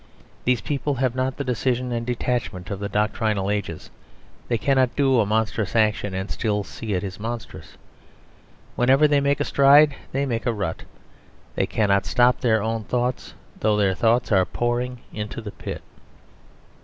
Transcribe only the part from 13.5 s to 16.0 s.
though their thoughts are pouring into the pit.